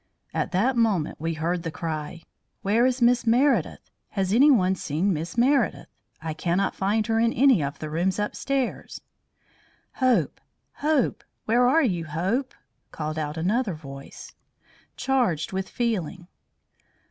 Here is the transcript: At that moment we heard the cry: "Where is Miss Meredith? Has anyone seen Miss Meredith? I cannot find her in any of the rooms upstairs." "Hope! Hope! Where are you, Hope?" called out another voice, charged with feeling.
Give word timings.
At 0.33 0.51
that 0.51 0.75
moment 0.75 1.21
we 1.21 1.35
heard 1.35 1.61
the 1.61 1.69
cry: 1.69 2.23
"Where 2.63 2.87
is 2.87 3.03
Miss 3.03 3.27
Meredith? 3.27 3.91
Has 4.09 4.33
anyone 4.33 4.73
seen 4.73 5.13
Miss 5.13 5.37
Meredith? 5.37 5.89
I 6.19 6.33
cannot 6.33 6.73
find 6.73 7.05
her 7.05 7.19
in 7.19 7.31
any 7.31 7.63
of 7.63 7.77
the 7.77 7.87
rooms 7.87 8.17
upstairs." 8.17 9.01
"Hope! 9.97 10.41
Hope! 10.77 11.23
Where 11.45 11.67
are 11.67 11.83
you, 11.83 12.05
Hope?" 12.05 12.55
called 12.89 13.19
out 13.19 13.37
another 13.37 13.75
voice, 13.75 14.33
charged 14.97 15.51
with 15.51 15.69
feeling. 15.69 16.27